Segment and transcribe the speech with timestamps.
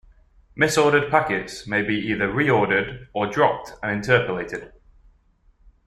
[0.57, 4.73] Misordered packets may be either reordered or dropped and interpolated.